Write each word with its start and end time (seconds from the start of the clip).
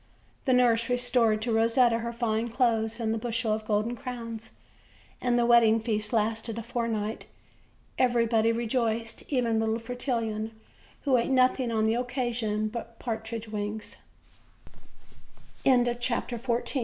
The 0.45 0.53
nurse 0.53 0.89
restored 0.89 1.43
to 1.43 1.51
Rosetta 1.51 1.99
her 1.99 2.11
fine 2.11 2.49
clothes, 2.49 2.99
and 2.99 3.13
the 3.13 3.19
bushel 3.19 3.51
of 3.53 3.67
golden 3.67 3.95
crowns, 3.95 4.49
and 5.21 5.37
the 5.37 5.45
wedding 5.45 5.79
feast 5.79 6.11
lasted 6.11 6.57
a 6.57 6.63
fortnight. 6.63 7.25
Everybody 7.99 8.51
re 8.51 8.65
joiced, 8.65 9.21
even 9.31 9.59
little 9.59 9.77
Fretillon, 9.77 10.53
who 11.01 11.17
ate 11.17 11.29
nothing 11.29 11.71
on 11.71 11.85
the 11.85 11.93
occa 11.93 12.33
sion 12.33 12.67
but 12.67 12.97
partridge 12.97 13.47
wings. 13.49 13.97
OLD, 15.67 15.87
OLD 15.87 15.99
FAI 16.01 16.63